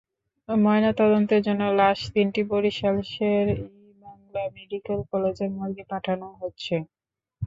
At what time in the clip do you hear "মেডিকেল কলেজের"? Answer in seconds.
4.55-5.49